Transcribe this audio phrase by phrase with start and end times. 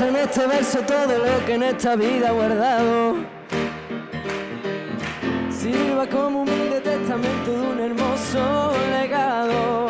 [0.00, 3.16] en este verso todo lo que en esta vida he guardado.
[5.50, 9.88] Sirva como humilde testamento de un hermoso legado.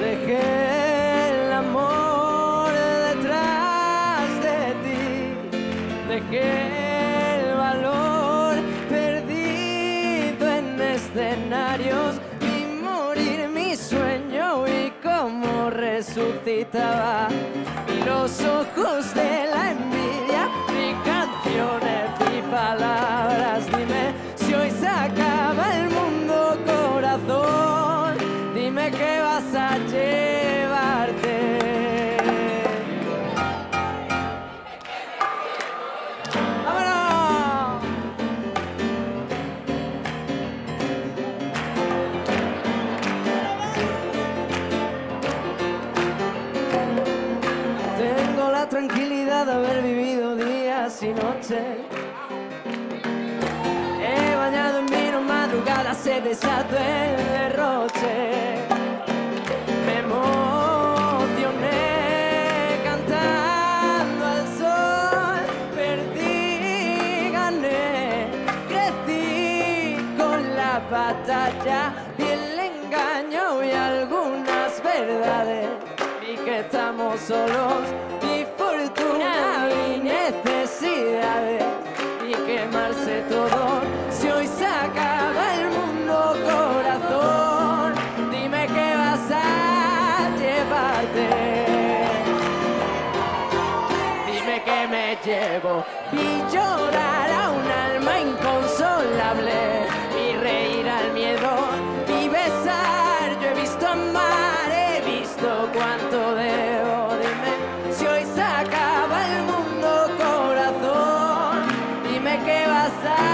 [0.00, 2.72] Dejé el amor
[3.08, 5.04] detrás de ti.
[6.08, 8.54] Dejé el valor
[8.88, 11.65] perdido en escenarios.
[15.96, 17.26] Resucitaba
[18.04, 19.45] los ojos de
[48.76, 51.78] tranquilidad de haber vivido días y noches.
[54.02, 58.58] He bañado en vino madrugadas, he besado el derroche.
[59.86, 61.70] Me emocioné
[62.84, 65.38] cantando al sol.
[65.74, 68.28] Perdí, gané,
[68.68, 75.66] crecí con la batalla y el engaño y algunas verdades.
[76.20, 77.78] Vi que estamos solos,
[84.10, 87.94] Si hoy se acaba el mundo, corazón,
[88.30, 91.28] dime qué vas a llevarte.
[94.26, 95.84] Dime que me llevo
[113.04, 113.26] a.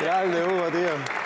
[0.00, 1.19] Grande Hugo, tío.